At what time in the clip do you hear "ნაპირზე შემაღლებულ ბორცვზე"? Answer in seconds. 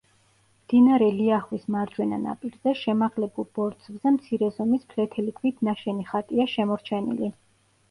2.21-4.15